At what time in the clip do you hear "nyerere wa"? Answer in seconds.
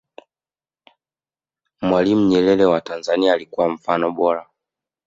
2.27-2.81